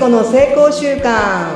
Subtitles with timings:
[0.00, 1.54] 子の成功習慣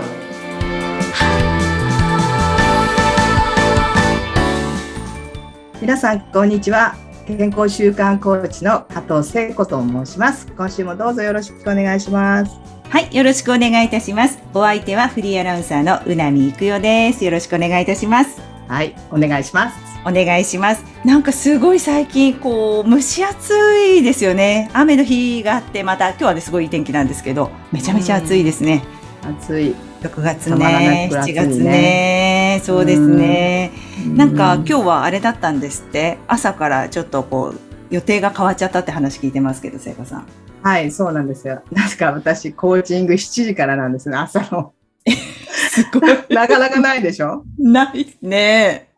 [5.80, 6.94] 皆さんこんにちは
[7.26, 12.54] 健康習慣コーチの加藤聖子と申します今週もどうぞよろしくお願いします
[12.90, 14.38] はい、よろしくお願いいたします。
[14.52, 17.24] お相手はフリーアナウンサーのうなみいくよです。
[17.24, 18.53] よろしくお願いいたします。
[18.68, 20.84] はいお願いしますお願いします。
[21.02, 24.70] なんかすごい最近こう蒸し暑いですよね。
[24.74, 28.84] 雨の日があってまた今日はねすごいいい天気なんですけど、めちゃめちゃ暑いですね。
[29.22, 33.72] 暑い6月たまらなね、7く暑いね月ね、そうですね。
[34.14, 36.18] なんか今日日はあれだったんですって。
[36.28, 40.26] 朝からちょっとこう予定が変わっちゃったって話聞いてますけど、聖子さん。
[40.64, 44.72] はいそうなんですよ確か私コーチング7時からなんですね朝の
[45.74, 46.34] すごい。
[46.34, 47.44] なかなかないでしょ？
[47.58, 48.90] ないね。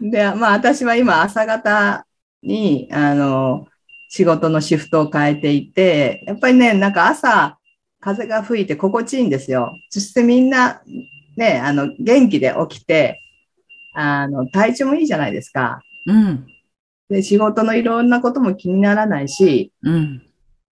[0.00, 2.06] で、まあ私は今朝方
[2.42, 3.66] に、あの、
[4.08, 7.58] 仕事のシフトを変えていて、やっぱりね、なんか朝、
[8.00, 9.72] 風が吹いて心地いいんですよ。
[9.90, 10.82] そしてみんな、
[11.36, 13.20] ね、あの、元気で起きて、
[13.94, 15.80] あの、体調もいいじゃないですか。
[16.06, 16.46] うん。
[17.08, 20.22] で、仕事のいろんなことも気にならないし、うん。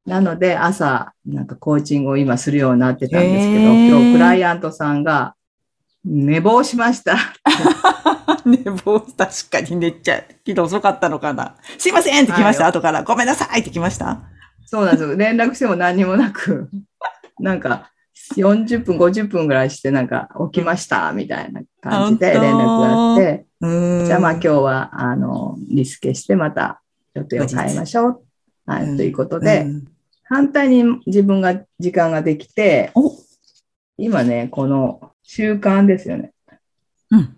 [0.07, 5.35] なので朝、なんかコーチングを今するようになってたんですけど、今日クライアントさんが、
[6.05, 7.17] 寝坊しました。
[8.45, 10.25] 寝坊、確かに寝ちゃう。
[10.45, 11.55] 昨日遅かったのかな。
[11.79, 13.05] すいませんって来ました、はい後から。
[13.05, 14.21] ごめんなさいって来ました。
[14.67, 15.17] そうなんですよ。
[15.17, 16.69] 連絡しても何にもなく、
[17.39, 17.93] なんか
[18.37, 23.47] 40分、50分ぐらいして、なんか起きましたみたいな感じで連絡があって。
[24.07, 26.83] じゃあまあ今日は、あの、リスケしてまた
[27.15, 28.23] 予定を変えましょう。
[28.67, 29.92] はい、うんということで、うん
[30.33, 33.13] 反対に自分が時間ができて、お
[33.99, 36.33] 今ね、この習慣ですよね。
[37.11, 37.37] うん。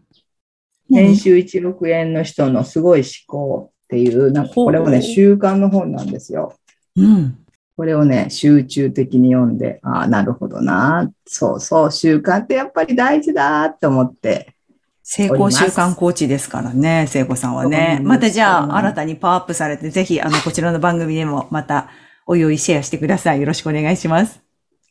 [0.88, 6.54] 年収1億円の人のすごい思考っていう、なんかこれもね、習慣の本なんですよ。
[6.94, 7.36] うん。
[7.76, 11.10] これをね、集中的に読んで、ああ、なるほどな。
[11.26, 14.54] そうそう、習慣ってやっぱり大事だって思って。
[15.02, 17.98] 成功習慣コーチですからね、聖子さんはね。
[18.04, 21.90] またじゃあ、新たにパワーアップされて、ぜひ、あの、こちらの番組でもまた、
[22.26, 23.40] おいおいシェアしてください。
[23.40, 24.42] よろしくお願いします。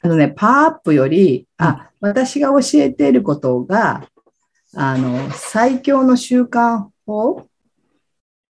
[0.02, 4.08] あのね、パワーアップより、あ、私が教えていることが、
[4.76, 7.46] あの、最強の習慣法っ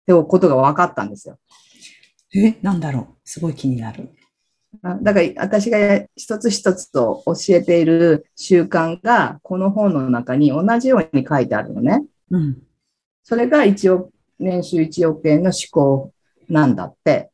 [0.06, 1.38] てことが分かったんですよ。
[2.34, 3.06] え、なんだろう。
[3.24, 4.10] すごい気になる。
[4.82, 5.78] あだから私が
[6.16, 12.04] 一つ一つと教えている習慣が、この本の中に同じように書いてあるのね。
[12.30, 12.62] うん。
[13.22, 16.12] それが1億、年収1億円の思考
[16.48, 17.30] なんだって。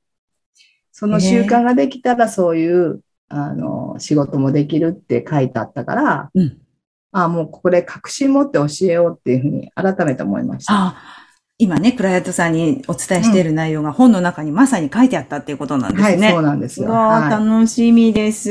[1.01, 3.01] その習慣ができたらそういう、
[3.31, 6.59] あの、仕事もできるって書いてあったから、うん。
[7.11, 10.75] あもうこれ確信持って教えようっていうふうに改めて思いました。
[10.75, 10.97] あ、
[11.57, 16.31] 今ね、クライアントさんにお伝えしている内容が本の中にまさに書いてあったっていうことなんですはい、ね。
[16.33, 16.89] そうなんですよ。
[16.89, 18.51] うわーはい楽しみです。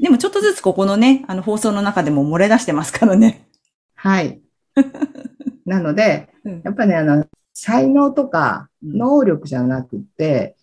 [0.00, 3.46] でもちょっとずつここのね、あの放送の中でも漏れ出してますからね。
[3.94, 4.40] はい。
[5.64, 10.56] なので、うんやっぱりね、あの、才能とか能力じゃなくって、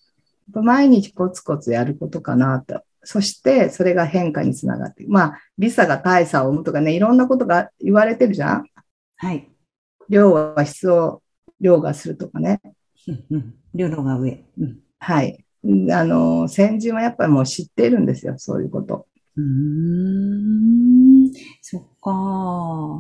[0.52, 2.82] 毎日コツコツやることかなと。
[3.04, 5.06] そして、それが変化につながって。
[5.08, 8.66] まあ、ビザが大差を生むとかね、いろんなことが言われてるじゃん
[9.18, 9.50] はい。
[10.10, 11.22] 量は質を
[11.60, 12.62] 量がするとかね。
[13.08, 13.54] うんうん。
[13.74, 14.44] 両のが上。
[14.60, 14.80] うん。
[15.00, 15.46] はい。
[15.92, 19.08] あの、先人はやっぱりもう知っているんですよ、そういうこと。
[19.36, 21.32] うーん。
[21.62, 22.98] そっか。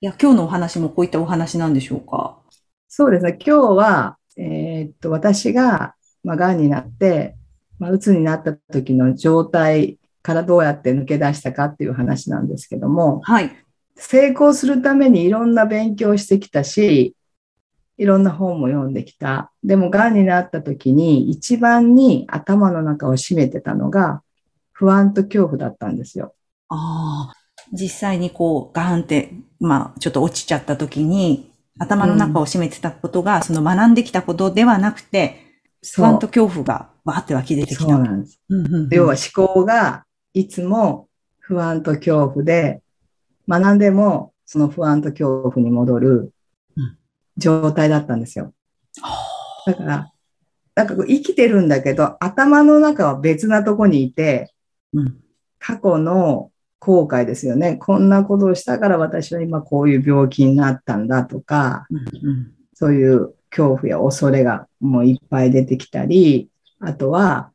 [0.00, 2.40] いや、今日のお話もこういったお話なんでしょうか？
[2.88, 3.38] そうですね。
[3.44, 5.94] 今日は、えーっと、私が、
[6.24, 7.36] まあ、癌になって、
[7.78, 13.50] まあ、鬱になった時の状態からどうやって抜け出したかっていう話なんですけども、はい。
[13.96, 17.14] 成功するためにいろんな勉強をしてきたし、
[17.98, 19.52] いろんな本も読んできた。
[19.62, 24.22] でも、癌になった時に一番に頭の中を占めてたのが、
[24.72, 26.34] 不安と恐怖だったんですよ。
[26.68, 27.34] ああ。
[27.72, 35.51] 実際にこう、ガーンって、まあ、ちょっと落ちちゃった時に、頭の中を占めてたことが、その学んできたことではなくて、
[35.82, 37.84] 不安と恐怖がわーって湧き出てきた。
[37.84, 38.40] そうなんです。
[38.48, 41.08] うんうんうん要は思考がいつも
[41.40, 42.82] 不安と恐怖で、
[43.48, 46.32] 学んでもその不安と恐怖に戻る
[46.76, 46.98] うん
[47.36, 48.52] 状態だったんですよ。
[49.66, 50.12] だから、
[50.74, 54.52] なんかこう生きてるんだけど、頭の中は別なとこにいて、
[54.92, 55.18] うん
[55.64, 56.50] 過去の
[56.80, 57.76] 後悔ですよね。
[57.76, 66.48] こんなことをしたから私は今こういう病気になったんだとか、うんうんそういう恐怖や恐れがもういっぱい出てきたり、
[66.80, 67.52] あとは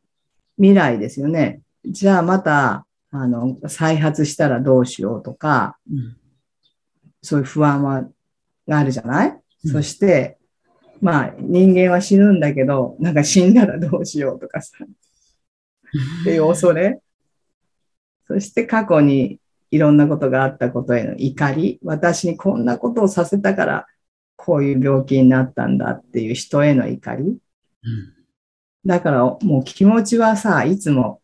[0.58, 1.62] 未来ですよね。
[1.84, 6.18] じゃあまた、あの、再発したらどうしようとか、うん。
[7.22, 8.04] そういう不安は、
[8.68, 9.72] があるじゃない、うん。
[9.72, 10.38] そして、
[11.02, 17.02] まあ人間は死ぬんだけど、なんか死んだらどうしようとかさ、っていう恐れ。
[18.28, 19.40] そして過去に
[19.72, 23.88] いろんなことがあったことへの怒り、私にこんなことをさせたから、
[24.48, 27.24] こういう病気になったんだっていう人への怒り。
[27.24, 27.38] うん
[28.86, 31.22] だからもう気持ちはさ、いつも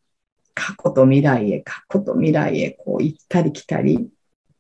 [0.54, 4.10] 過去と未来へ、過去と未来へこう行ったり来たり、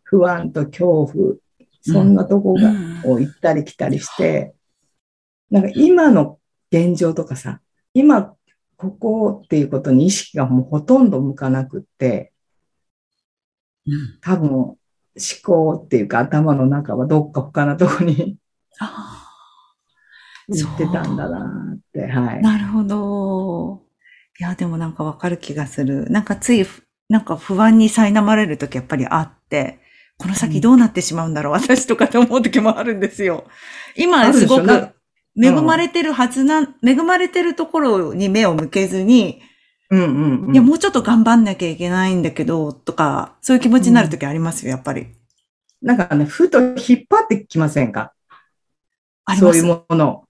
[0.03, 1.35] 不安と恐怖、
[1.81, 2.71] そんなとこが、
[3.03, 4.53] を行ったり来たりして、
[5.51, 6.39] なんか今の
[6.71, 7.59] 現状とかさ、
[7.93, 8.33] 今
[8.77, 12.31] ここっていうことに意識がもうほとんど向かなくって、
[13.85, 14.77] うん多分思
[15.43, 18.37] 考っていうか頭の中はどっか他のとこに
[18.79, 19.29] あ
[20.47, 22.39] 行ってたんだなって、はい。
[22.39, 23.83] ーなるほど。
[24.39, 26.09] いや、でもなんかわかる気がする。
[26.09, 26.65] なんかつい、
[27.09, 29.79] なんか不安に苛まれるときやっぱりあって、
[30.17, 33.45] この先どうなってしまうんだろう、私とかって思うときもあるんですよ。
[33.47, 33.51] あ
[33.95, 34.89] 今すごく
[35.41, 39.41] 恵まれてるはずな、恵まれてるところに目を向けずに、
[39.89, 40.53] うんうんうん。
[40.53, 45.07] いや、もうちょっと頑張んなきゃいけないんだけど、とか、そういう気持ちになるときありますよ、やっぱり。
[45.81, 46.75] なんかね、ふと引っ
[47.09, 48.13] 張ってきませんか？
[49.39, 50.23] そういうものを。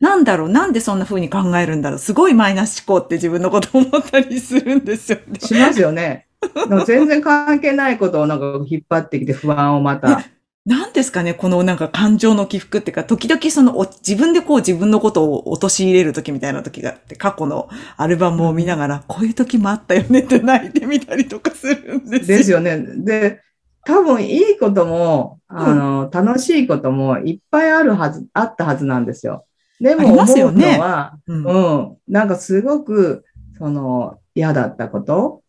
[0.00, 0.48] なんだろう？
[0.48, 1.98] なんでそんな風に考えるんだろう？
[1.98, 5.38] すごいマイナス思考って自分のこと思ったりするんですよね。
[5.38, 6.26] しますよね。
[6.86, 10.24] 全然関係ないことをなんか引っ張ってきて不安をまた。
[10.64, 11.34] なんですかね？
[11.34, 22.38] このなんか感情の起伏っていうか、時々そのお自分でこう自分のことを陥れる時みたいな時があって、過去のアルバムを見ながら、こういう時もあったよねって泣いてみたりとかするんですよ。
[22.38, 22.78] ですよね。
[22.98, 23.40] で、
[23.84, 29.46] 多分いいことも、あの、楽しいこともいっぱいあるはず、あったはずなんですよ。
[29.80, 31.96] でも思うのは、うんうん。
[32.06, 33.24] なんかすごく、
[33.58, 35.42] その、嫌だったこと、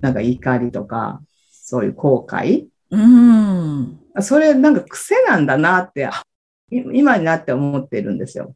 [0.00, 1.20] なんか怒りとか、
[1.50, 2.66] そういう後悔。
[2.90, 4.00] うん。
[4.20, 6.08] それなんか癖なんだなって、
[6.70, 8.54] い今になって思ってるんですよ。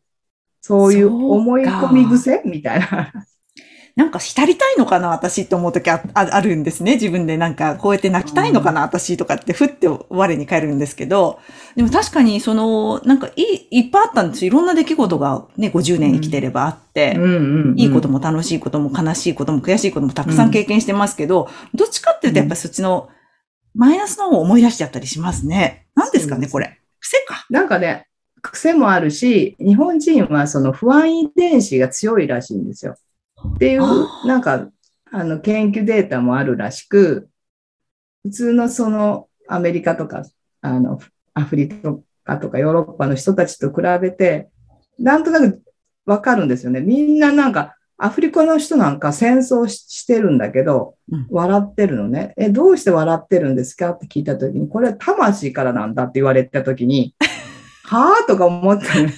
[0.61, 3.13] そういう思い込み癖みたいな。
[3.95, 6.95] なんか浸りたいのかな私って思う時あああるんですね。
[6.95, 11.41] 自分でなんかこうやって泣きたいのかな私とかってふって我に返るんですけど、
[11.77, 14.49] でも確かにその、なんかいい、いっぱいあったんですよ。
[14.49, 17.19] いろんな出来事がね、50年生きてればあって、
[17.77, 23.11] いいことも楽しいことも悲しいことも悔しいこともたくさん経験してますけど、どっちかっていうとやっぱりそっちの
[23.75, 25.87] マイナスの方を思い出しちゃったりしますね。
[25.95, 26.79] 何ですかね、これ。
[27.01, 27.47] 癖か。
[27.51, 28.07] なんかね、
[28.43, 32.97] 癖もあるし、日本人はその不安遺伝子が強いらしいんですよ。
[33.55, 34.69] っていうなんか、
[35.11, 37.29] あの、研究データもあるらしく、
[38.23, 40.23] 普通のそのアメリカとか、
[40.61, 40.99] あの、
[41.35, 41.69] アフリ
[42.25, 44.49] カとかヨーロッパの人たちと比べて、
[44.99, 45.63] なんとなく
[46.07, 46.81] わかるんですよね。
[46.81, 52.33] みんななんか、アフリカの人なんか戦争ししてるんだけどうん、笑ってるのね。
[52.37, 53.91] え、どうして笑ってるんですか？
[53.91, 57.15] って聞いたときに、これは魂からなんだって言われたときに、
[57.85, 59.11] はぁとか思って、うん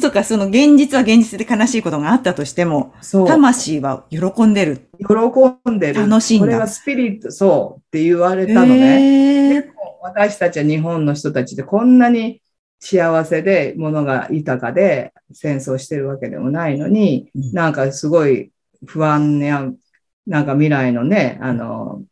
[0.00, 3.26] そうか、その現実は現実で悲しいことがあったとしても、そう。
[3.26, 4.88] 魂は喜んでる。
[4.98, 6.06] 喜んでる。
[6.08, 9.46] 楽しいんだこれはスピリット、そうって言われたのね。
[9.46, 12.42] へーでも私たちは日本の人たちでこんなに
[12.80, 18.52] 幸せで物が豊かで戦争してるわけでもないのに、うんなんかすごい
[18.86, 19.68] 不安や、
[20.26, 22.02] なんか未来のね、あの、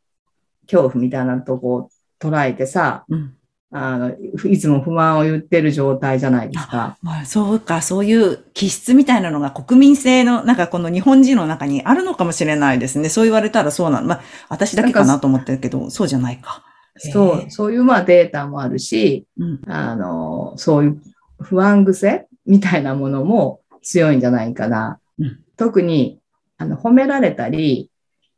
[0.66, 3.35] 恐怖みたいなとこを捉えてさ、うん
[3.72, 4.16] あの、
[4.48, 6.96] いつも不満を言ってる状態じゃないですか。
[7.02, 13.08] まあ、そうか、そういう気質みたいなのが国民性の、なんかこの日本人の中にあるのかもしれないですね。
[13.08, 14.06] そう言われたらそうなの。
[14.06, 16.64] まあ、私だけかなと思ってるけど、そうじゃないか。
[16.98, 19.60] そう、そういうまあデータもあるし、うん。
[19.66, 21.02] あの、そういう
[21.40, 25.00] 不安癖みたいなものも強いんじゃないかな。
[25.18, 26.20] うん特に、
[26.58, 27.90] あの、褒められたり、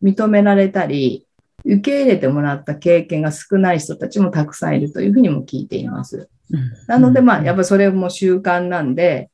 [0.03, 1.27] 認められたり、
[1.65, 6.29] 受け入れてもらった経験が少ない人たちもたくさんいるというふうにも聞いています。
[6.51, 9.31] うんなので、まあ、やっぱそれも習慣なんで、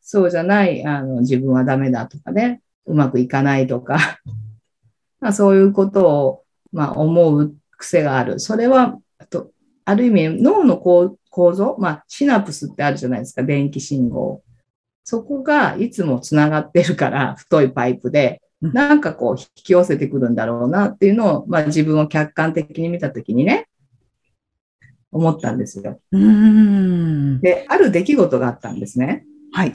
[0.00, 4.18] そうじゃない、あの、自分はダメだとかね、うまくいかないとか、
[5.20, 8.40] まあ、そういうことを、まあ、思う癖がある。
[8.40, 9.52] それは、あと
[9.84, 14.42] ある意味、脳の構構造、まあ、シナプスってあるじゃないですか、電気信号。
[15.04, 23.68] そこがいつもつながってるから、太いパイプで、うんなんかこう、引き寄せてくるんだろうなっていうのを、まあ、自分を客観的に見たときにね、
[25.10, 26.00] 思ったんですよ。
[26.12, 27.40] うーん。
[27.40, 29.26] で、ある出来事があったんですね。
[29.52, 29.72] はい。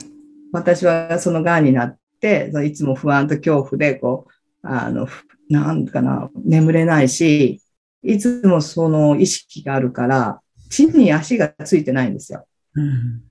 [0.52, 7.62] 私はその癌になって、いつも不安と恐怖で、こう、あの、ふなんかな、眠れないし、
[8.02, 12.46] いつもその意識があるから、地に足がついてないんですよ。
[12.74, 13.22] うん。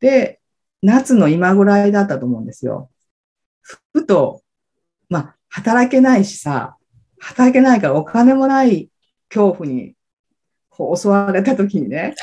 [0.00, 0.40] で、
[0.82, 2.90] 夏の今ぐらいだったと思うんですよ。
[3.92, 4.42] ふと、
[5.14, 6.76] まあ、働けないしさ、
[7.20, 8.90] 働けないからお金もない
[9.28, 9.94] 恐怖に
[10.68, 12.16] こう襲われた時にね、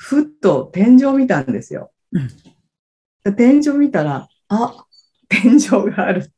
[0.00, 1.92] ふっと天井を見たんですよ。
[2.12, 2.28] うん
[3.24, 4.86] で天井見たら、あ、
[5.28, 6.32] 天井がある。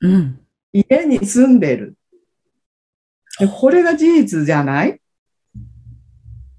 [0.00, 0.40] うん。
[0.72, 1.96] 家に住んでる。
[3.38, 5.00] でこれが事実じゃない？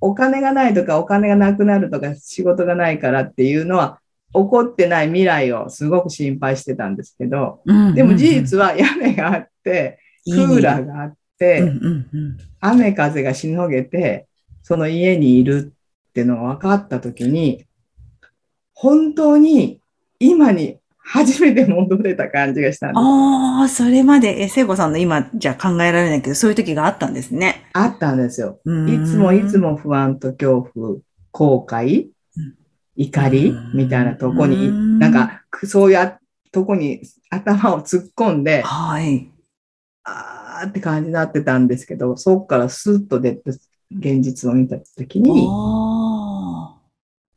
[0.01, 3.99] お金がないとか、お金がなくなるとか、仕事がないからっていうのは、
[4.33, 12.37] 起こってない未来をすごく心配してたんですけど、うんでも事実は屋根があって、クーラーがあって、うんうんうん。
[12.59, 14.27] 雨風がしのげて、
[14.61, 15.73] その家にいる
[16.09, 17.65] ってのが分かったときに、
[18.73, 19.81] 本当に
[20.19, 20.77] 今に
[21.11, 22.99] 初めて戻れた感じがしたんです。
[22.99, 27.63] ああ、それまで、え、聖子さんの今じゃ考えられないけど、そういう時があったんですね。
[27.73, 28.59] あったんですよ。
[28.87, 29.57] いいつもいつ。
[29.57, 30.97] も不安と恐怖、
[31.31, 32.09] 後悔うん、
[32.99, 36.19] 怒りうんみたいなとこうんに、なんかそういう
[36.51, 39.31] とこに頭を突っ込んで、はい。
[40.03, 43.51] あーって感じになってたんですけど、そこからスッと出て、
[43.89, 46.75] 現実を見たときに、あ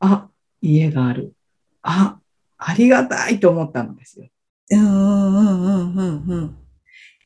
[0.01, 0.29] あ、
[0.61, 1.33] 家がある。
[1.81, 2.19] あ、
[2.57, 4.27] ありがたいと思ったんですよ。
[4.73, 4.75] あ。
[4.75, 6.57] うんうんうんうんうん。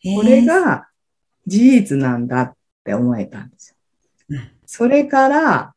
[0.06, 0.88] えーこれ、が
[1.48, 2.54] 事実なんだっ
[2.84, 3.76] て思えたんですよ
[4.30, 4.52] うん。
[4.68, 5.74] それから、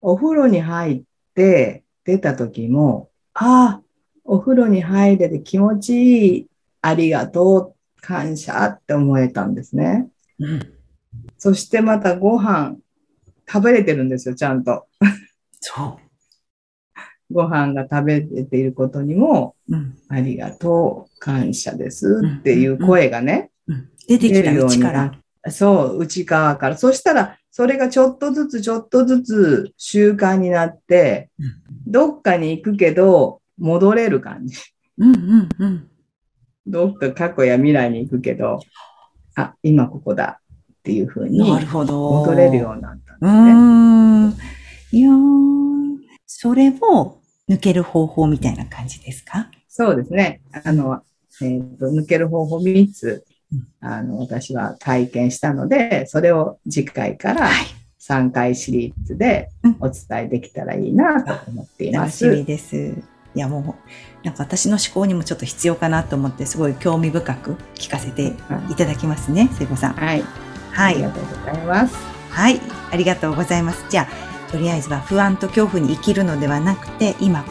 [0.00, 1.02] お風呂に入っ
[1.36, 3.82] て出た時も、ああ、
[4.24, 6.46] お風呂に入れて気持ちいい、
[6.80, 10.08] ありがとう、感謝って思えたんですね。
[10.38, 10.60] うん。
[11.38, 12.76] そしてまたご飯
[13.50, 14.86] 食べれてるんですよ、ちゃんと。
[15.60, 15.98] そ
[17.30, 19.76] ご飯が食べれていることにも、う。
[19.76, 19.98] うん。
[20.08, 23.90] ありがとう、感謝ですっていう声がね、うん。
[24.08, 24.68] 出てきたよう。
[24.68, 26.76] になそう、内側から。
[26.76, 31.30] そしたら、それがちょっとずつちょっとずつ習慣になって、
[31.86, 34.58] どっかに行くけど、戻れる感じ。
[34.98, 35.88] うんうんうん。
[36.66, 38.60] どっか過去や未来に行くけど、
[39.36, 42.10] あ、今ここだっていうふうになるほど。
[42.26, 43.52] 戻れるようになったんうですね。
[43.52, 44.36] ーん。
[44.92, 45.96] いやー
[46.26, 49.50] それを抜ける方法みたいな感じですか？
[49.66, 50.42] そうですね。
[50.62, 51.00] あの、
[51.40, 53.35] えっ、と、抜ける方法3つうん、
[53.80, 57.66] あの、私は体験したので、それを次回からはい。
[58.00, 62.24] 3回シリーズでうんお伝えできたらいいなと思っています。
[62.24, 62.76] 楽しみです。
[63.34, 63.76] いやも
[64.22, 68.32] う、なんか私の思考にもちょっと必要かなと思って、すごい興味深く聞かせて
[68.70, 69.92] いただきますね、聖子さん。
[69.94, 70.22] はい。
[70.72, 70.94] はい。
[70.94, 71.96] ありがとうございます。
[72.30, 72.60] はい。
[72.90, 73.84] ありがとうございます。
[73.90, 77.44] じゃあ、とりあえずは不安と恐怖に生きるのではなくて、今、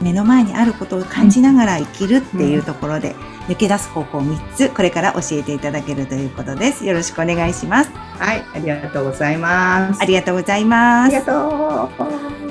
[0.00, 3.14] 目の前にあることを感じながら生きるっていうところで、
[3.48, 6.84] 抜け出す方法3つ、これから教えていただけるということです。
[6.84, 7.90] よろしくお願いします。
[8.18, 8.44] はい。
[8.54, 10.02] ありがとうございます。
[10.02, 11.16] ありがとうございます。
[11.16, 12.04] ありがとう。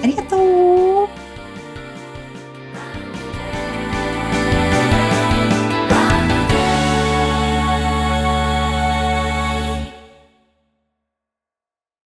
[0.04, 0.38] ありがと
[0.92, 0.95] う。